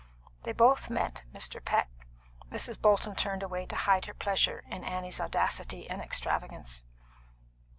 They 0.45 0.51
both 0.51 0.89
meant 0.89 1.21
Mr. 1.31 1.63
Peck. 1.63 1.87
Mrs. 2.51 2.81
Bolton 2.81 3.13
turned 3.13 3.43
away 3.43 3.67
to 3.67 3.75
hide 3.75 4.05
her 4.05 4.15
pleasure 4.15 4.63
in 4.67 4.83
Annie's 4.83 5.21
audacity 5.21 5.87
and 5.87 6.01
extravagance. 6.01 6.83